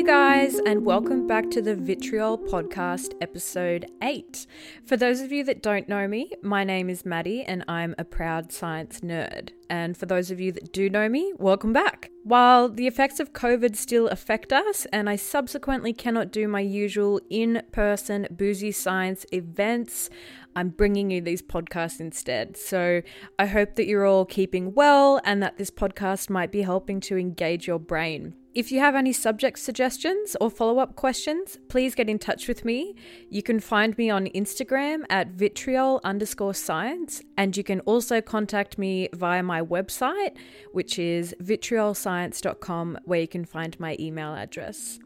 [0.00, 4.46] Hey guys, and welcome back to the Vitriol Podcast, episode 8.
[4.86, 8.04] For those of you that don't know me, my name is Maddie and I'm a
[8.04, 9.50] proud science nerd.
[9.68, 12.10] And for those of you that do know me, welcome back.
[12.24, 17.20] While the effects of COVID still affect us, and I subsequently cannot do my usual
[17.28, 20.08] in person boozy science events,
[20.56, 22.56] I'm bringing you these podcasts instead.
[22.56, 23.02] So
[23.38, 27.18] I hope that you're all keeping well and that this podcast might be helping to
[27.18, 28.34] engage your brain.
[28.52, 32.64] If you have any subject suggestions or follow up questions, please get in touch with
[32.64, 32.96] me.
[33.28, 38.76] You can find me on Instagram at vitriol underscore science, and you can also contact
[38.76, 40.36] me via my website,
[40.72, 44.98] which is vitriolscience.com, where you can find my email address.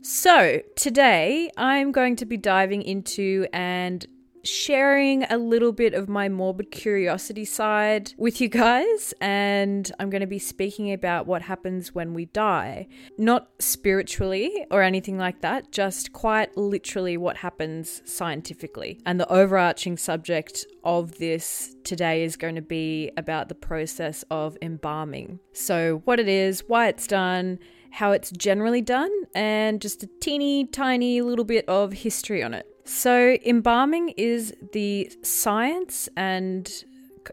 [0.00, 4.06] So, today I'm going to be diving into and
[4.48, 10.20] sharing a little bit of my morbid curiosity side with you guys, and I'm going
[10.20, 12.88] to be speaking about what happens when we die.
[13.18, 19.00] Not spiritually or anything like that, just quite literally what happens scientifically.
[19.04, 24.56] And the overarching subject of this today is going to be about the process of
[24.62, 25.40] embalming.
[25.52, 27.58] So, what it is, why it's done,
[27.90, 32.75] how it's generally done, and just a teeny tiny little bit of history on it.
[32.88, 36.72] So, embalming is the science and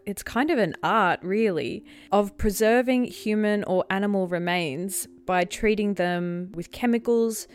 [0.07, 6.51] it's kind of an art, really, of preserving human or animal remains by treating them
[6.55, 7.47] with chemicals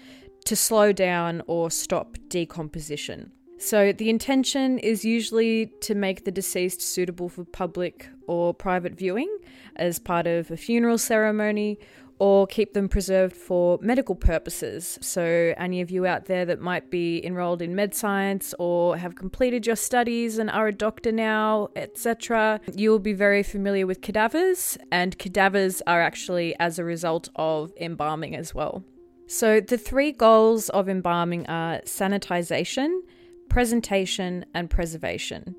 [0.44, 3.32] to slow down or stop decomposition.
[3.58, 9.38] So, the intention is usually to make the deceased suitable for public or private viewing
[9.74, 11.80] as part of a funeral ceremony
[12.18, 14.98] or keep them preserved for medical purposes.
[15.00, 19.14] So, any of you out there that might be enrolled in med science or have
[19.14, 24.00] completed your studies and are a doctor now, etc., you will be very familiar with
[24.00, 28.84] cadavers, and cadavers are actually as a result of embalming as well.
[29.26, 33.00] So, the three goals of embalming are sanitization,
[33.48, 35.56] presentation, and preservation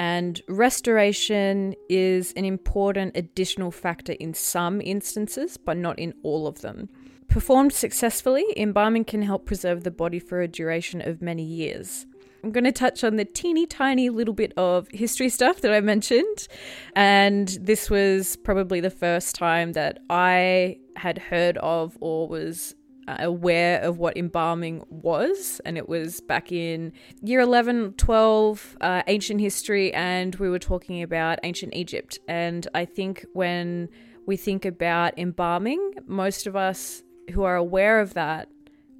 [0.00, 6.62] and restoration is an important additional factor in some instances, but not in all of
[6.62, 6.88] them.
[7.28, 12.06] Performed successfully, embalming can help preserve the body for a duration of many years.
[12.42, 15.82] I'm going to touch on the teeny tiny little bit of history stuff that I
[15.82, 16.48] mentioned.
[16.96, 22.74] And this was probably the first time that I had heard of or was
[23.18, 29.40] aware of what embalming was, and it was back in year 11, 12, uh, ancient
[29.40, 32.18] history, and we were talking about ancient Egypt.
[32.28, 33.88] And I think when
[34.26, 38.48] we think about embalming, most of us who are aware of that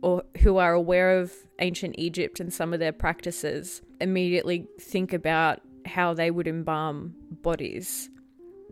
[0.03, 5.61] or who are aware of ancient Egypt and some of their practices immediately think about
[5.87, 8.09] how they would embalm bodies.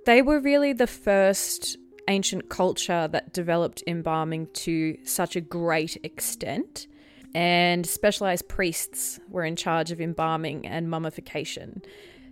[0.06, 1.76] They were really the first
[2.08, 6.86] ancient culture that developed embalming to such a great extent.
[7.34, 11.82] And specialized priests were in charge of embalming and mummification.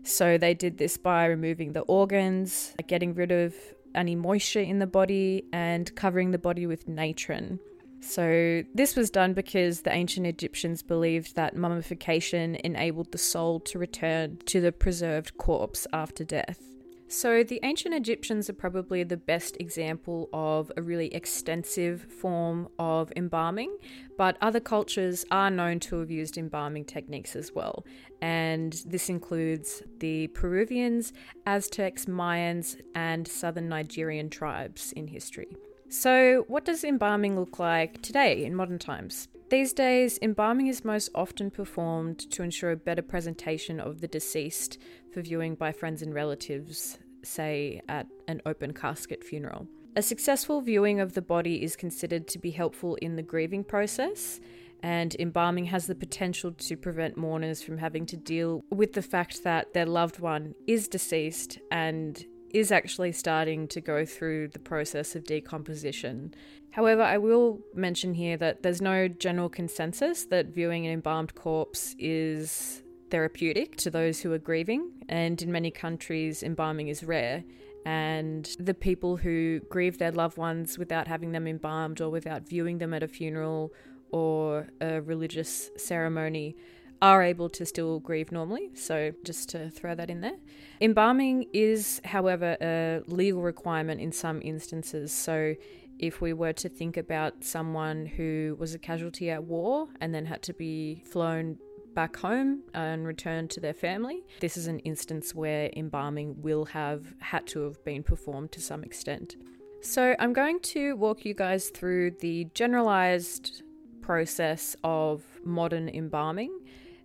[0.03, 3.55] So they did this by removing the organs, getting rid of
[3.95, 7.59] any moisture in the body, and covering the body with natron.
[8.01, 13.79] So, this was done because the ancient Egyptians believed that mummification enabled the soul to
[13.79, 16.76] return to the preserved corpse after death.
[17.09, 23.13] So, the ancient Egyptians are probably the best example of a really extensive form of
[23.15, 23.77] embalming,
[24.19, 27.87] but other cultures are known to have used embalming techniques as well.
[28.21, 31.13] And this includes the Peruvians,
[31.47, 35.57] Aztecs, Mayans, and southern Nigerian tribes in history.
[35.89, 39.29] So, what does embalming look like today in modern times?
[39.49, 44.77] These days, embalming is most often performed to ensure a better presentation of the deceased
[45.13, 49.69] for viewing by friends and relatives, say at an open casket funeral.
[49.95, 54.41] A successful viewing of the body is considered to be helpful in the grieving process,
[54.83, 59.45] and embalming has the potential to prevent mourners from having to deal with the fact
[59.45, 65.15] that their loved one is deceased and is actually starting to go through the process
[65.15, 66.33] of decomposition.
[66.71, 71.95] However, I will mention here that there's no general consensus that viewing an embalmed corpse
[71.99, 77.45] is therapeutic to those who are grieving, and in many countries, embalming is rare.
[77.85, 82.79] And the people who grieve their loved ones without having them embalmed or without viewing
[82.79, 83.75] them at a funeral
[84.11, 86.57] or a religious ceremony
[87.03, 88.71] are able to still grieve normally.
[88.75, 90.37] So, just to throw that in there.
[90.81, 95.13] Embalming is, however, a legal requirement in some instances.
[95.13, 95.55] So,
[95.99, 100.27] if we were to think about someone who was a casualty at war and then
[100.27, 101.59] had to be flown
[101.95, 107.15] back home and returned to their family, this is an instance where embalming will have
[107.21, 109.37] had to have been performed to some extent.
[109.81, 113.63] So, I'm going to walk you guys through the generalized
[114.01, 116.61] process of modern embalming.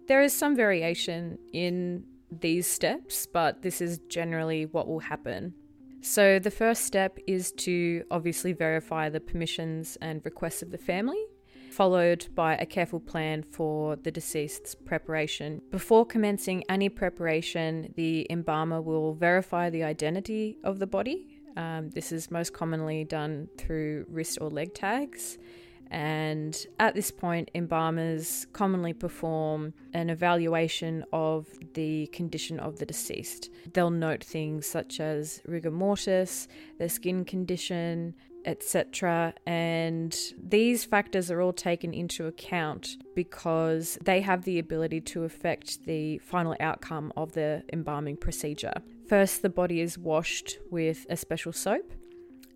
[0.08, 5.54] There is some variation in these steps, but this is generally what will happen.
[6.02, 11.24] So, the first step is to obviously verify the permissions and requests of the family,
[11.70, 15.62] followed by a careful plan for the deceased's preparation.
[15.70, 21.28] Before commencing any preparation, the embalmer will verify the identity of the body.
[21.56, 25.38] Um, this is most commonly done through wrist or leg tags
[25.92, 33.50] and at this point, embalmers commonly perform an evaluation of the condition of the deceased.
[33.74, 36.48] They'll note things such as rigor mortis,
[36.80, 38.16] their skin condition,
[38.46, 39.34] etc.
[39.46, 45.84] And these factors are all taken into account because they have the ability to affect
[45.84, 48.74] the final outcome of the embalming procedure.
[49.08, 51.92] First, the body is washed with a special soap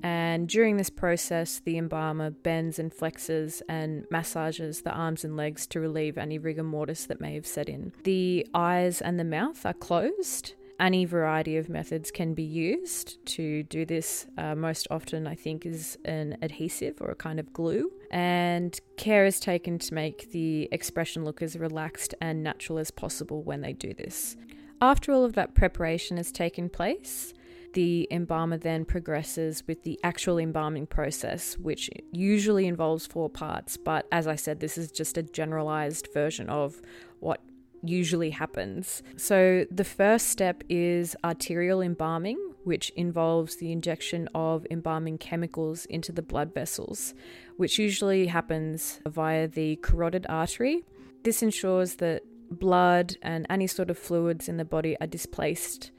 [0.06, 5.66] and during this process, the embalmer bends and flexes and massages the arms and legs
[5.66, 7.92] to relieve any rigor mortis that may have set in.
[8.04, 10.54] The eyes and the mouth are closed.
[10.80, 14.28] Any variety of methods can be used to do this.
[14.38, 17.92] Uh, most often, I think, is an adhesive or a kind of glue.
[18.12, 23.42] And care is taken to make the expression look as relaxed and natural as possible
[23.42, 24.38] when they do this.
[24.82, 27.34] After all of that preparation has taken place,
[27.76, 33.78] the embalmer then progresses with the actual embalming process, which usually involves four parts.
[33.78, 36.82] But as I said, this is just a generalized version of
[37.20, 37.42] what
[37.84, 39.04] usually happens.
[39.18, 46.14] So, the first step is arterial embalming, which involves the injection of embalming chemicals into
[46.14, 47.14] the blood vessels,
[47.58, 50.86] which usually happens via the carotid artery.
[51.24, 55.92] This ensures that blood and any sort of fluids in the body are displaced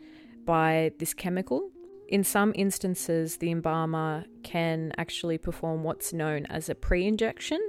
[0.46, 1.70] by this chemical.
[2.08, 7.60] In some instances, the embalmer can actually perform what's known as a pre injection.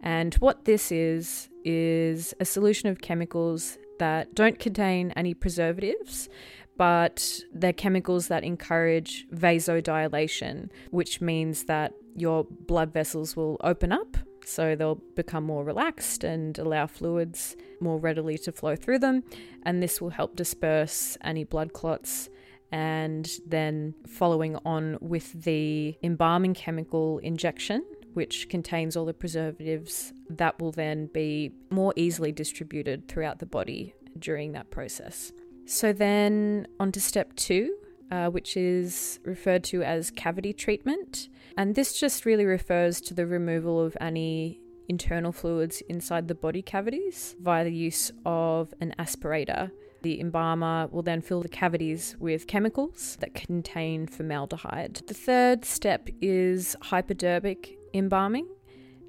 [0.00, 6.28] And what this is, is a solution of chemicals that don't contain any preservatives,
[6.76, 14.16] but they're chemicals that encourage vasodilation, which means that your blood vessels will open up.
[14.44, 19.24] So they'll become more relaxed and allow fluids more readily to flow through them.
[19.62, 22.28] And this will help disperse any blood clots
[22.72, 27.84] and then following on with the embalming chemical injection,
[28.14, 33.94] which contains all the preservatives that will then be more easily distributed throughout the body
[34.18, 35.32] during that process.
[35.66, 37.76] So, then on to step two,
[38.10, 41.28] uh, which is referred to as cavity treatment.
[41.56, 46.62] And this just really refers to the removal of any internal fluids inside the body
[46.62, 49.70] cavities via the use of an aspirator.
[50.02, 55.02] The embalmer will then fill the cavities with chemicals that contain formaldehyde.
[55.06, 58.48] The third step is hypodermic embalming.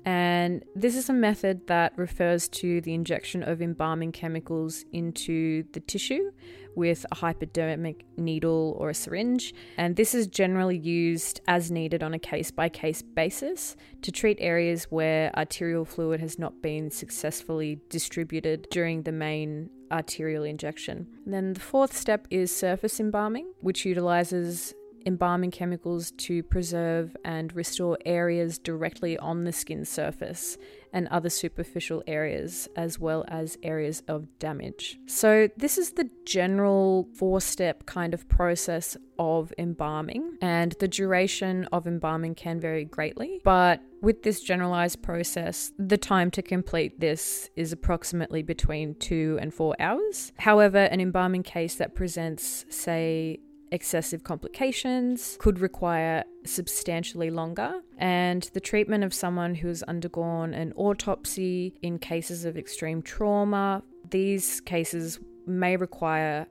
[0.05, 5.79] And this is a method that refers to the injection of embalming chemicals into the
[5.79, 6.31] tissue
[6.75, 9.53] with a hypodermic needle or a syringe.
[9.77, 14.37] And this is generally used as needed on a case by case basis to treat
[14.41, 21.07] areas where arterial fluid has not been successfully distributed during the main arterial injection.
[21.25, 24.73] And then the fourth step is surface embalming, which utilizes
[25.05, 30.57] embalming chemicals to preserve and restore areas directly on the skin surface
[30.93, 34.99] and other superficial areas, as well as areas of damage.
[35.07, 41.65] So, this is the general four step kind of process of embalming, and the duration
[41.71, 43.41] of embalming can vary greatly.
[43.43, 49.53] But with this generalized process, the time to complete this is approximately between two and
[49.53, 50.31] four hours.
[50.37, 53.39] However, an embalming case that presents, say,
[53.73, 60.71] excessive complications, could require substantially longer, and the treatment of someone who has undergone an
[60.77, 66.45] autopsy in cases of extreme trauma, these cases may require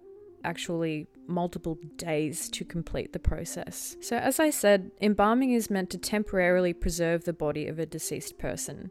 [0.45, 3.97] actually multiple days to complete the process.
[4.01, 8.39] So, as I said, embalming is meant to temporarily preserve the body of a deceased
[8.39, 8.91] person.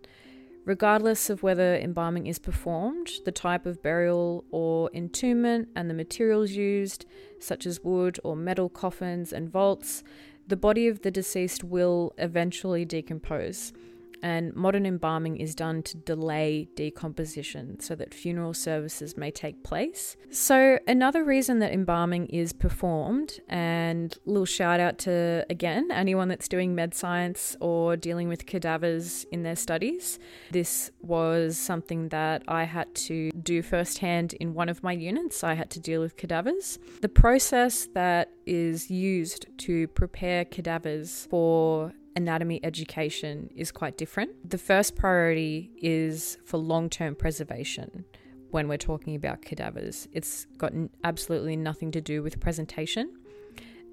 [0.64, 6.52] Regardless of whether embalming is performed, the type of burial or entombment, and the materials
[6.52, 7.06] used,
[7.40, 10.04] such as wood or metal coffins and vaults,
[10.48, 13.74] the body of the deceased will eventually decompose.
[14.22, 20.16] And modern embalming is done to delay decomposition so that funeral services may take place.
[20.30, 26.48] So, another reason that embalming is performed, and little shout out to again anyone that's
[26.48, 30.20] doing med science or dealing with cadavers in their studies.
[30.52, 35.44] This was something that I had to do firsthand in one of my units.
[35.44, 36.80] I had to deal with cadavers.
[37.02, 44.50] The process that is used to prepare cadavers for anatomy education is quite different.
[44.50, 48.06] The first priority is for long term preservation
[48.52, 50.08] when we're talking about cadavers.
[50.12, 53.14] It's got absolutely nothing to do with presentation.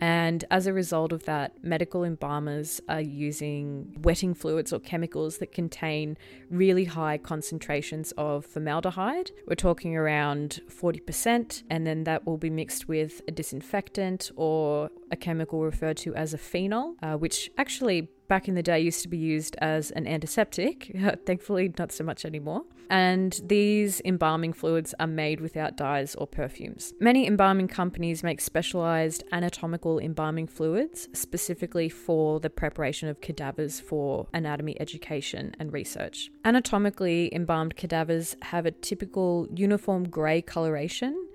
[0.01, 5.53] And as a result of that, medical embalmers are using wetting fluids or chemicals that
[5.53, 6.17] contain
[6.51, 9.33] really high concentrations of formaldehyde.
[9.47, 15.17] We're talking around 40%, and then that will be mixed with a disinfectant or a
[15.17, 19.09] chemical referred to as a phenol, uh, which actually back in the day used to
[19.09, 20.95] be used as an antiseptic,
[21.27, 22.63] thankfully, not so much anymore.
[22.91, 26.95] And these embalming fluids are made without dyes or perfumes.
[27.01, 34.27] Many embalming companies make specialized anatomical embalming fluids specifically for the preparation of cadavers for
[34.33, 36.31] anatomy education and research.
[36.45, 41.28] Anatomically embalmed cadavers have a typical uniform grey coloration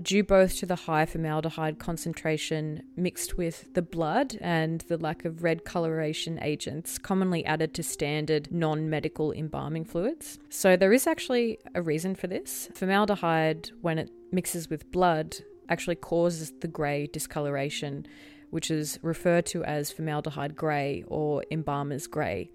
[0.00, 5.42] due both to the high formaldehyde concentration mixed with the blood and the lack of
[5.42, 10.38] red coloration agents commonly added to standard non medical embalming fluids.
[10.50, 12.68] So, there is actually a reason for this.
[12.74, 15.36] Formaldehyde, when it mixes with blood,
[15.68, 18.06] actually causes the grey discoloration,
[18.50, 22.50] which is referred to as formaldehyde grey or embalmer's grey.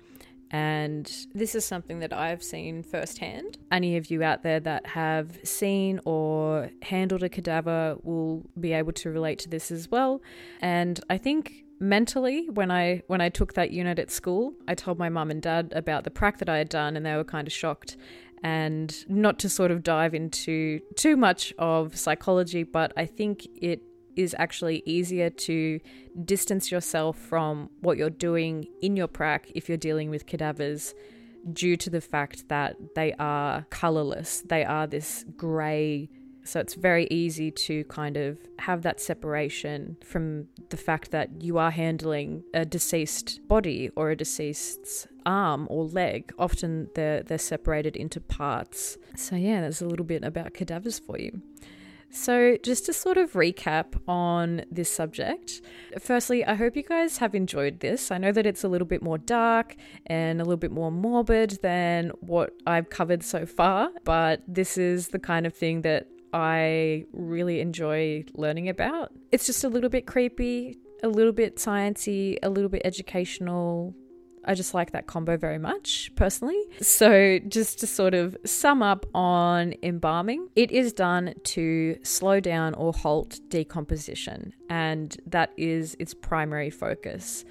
[0.52, 3.58] And this is something that I've seen firsthand.
[3.72, 8.92] Any of you out there that have seen or handled a cadaver will be able
[8.94, 10.22] to relate to this as well.
[10.62, 15.00] And I think mentally when I when I took that unit at school, I told
[15.00, 17.48] my mum and dad about the prac that I had done and they were kind
[17.48, 17.96] of shocked
[18.44, 23.84] and not to sort of dive into too much of psychology, but I think it
[24.16, 25.80] is actually easier to
[26.26, 30.94] distance yourself from what you're doing in your prac if you're dealing with cadavers
[31.54, 34.42] due to the fact that they are colorless.
[34.42, 36.10] They are this gray.
[36.44, 41.58] So it's very easy to kind of have that separation from the fact that you
[41.60, 46.34] are handling a deceased body or a deceased's arm or leg.
[46.40, 48.98] Often they're they're separated into parts.
[49.16, 51.42] So yeah, there's a little bit about cadavers for you.
[52.12, 55.62] So, just to sort of recap on this subject,
[55.98, 58.12] firstly, I hope you guys have enjoyed this.
[58.12, 59.76] I know that it's a little bit more dark
[60.08, 65.10] and a little bit more morbid than what I've covered so far, but this is
[65.10, 69.14] the kind of thing that I really enjoy learning about.
[69.32, 73.96] It's just a little bit creepy, a little bit sciencey, a little bit educational,
[74.46, 76.60] I just like that combo very much personally.
[76.82, 82.74] So, just to sort of sum up on embalming, it is done to slow down
[82.74, 87.46] or halt decomposition, and that is its primary focus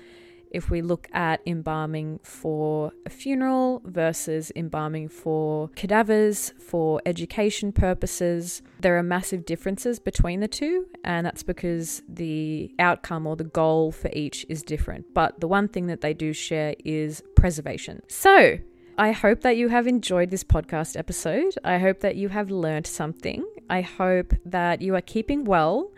[0.50, 8.62] if we look at embalming for a funeral versus embalming for cadavers for education purposes,
[8.80, 13.92] there are massive differences between the two, and that's because the outcome or the goal
[13.92, 15.14] for each is different.
[15.14, 18.02] But the one thing that they do share is preservation.
[18.08, 18.58] So,
[18.98, 21.54] I hope that you have enjoyed this podcast episode.
[21.64, 23.46] I hope that you have learned something.
[23.70, 25.90] I hope that you are keeping well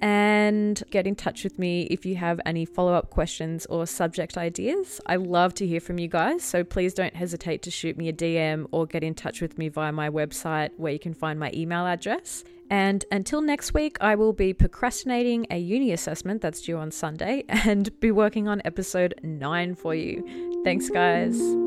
[0.00, 4.36] and get in touch with me if you have any follow up questions or subject
[4.36, 5.00] ideas.
[5.06, 8.12] I love to hear from you guys, so please don't hesitate to shoot me a
[8.12, 11.50] DM or get in touch with me via my website where you can find my
[11.54, 12.44] email address.
[12.68, 17.44] And until next week, I will be procrastinating a uni assessment that's due on Sunday
[17.48, 20.62] and be working on episode 9 for you.
[20.64, 21.65] Thanks, guys.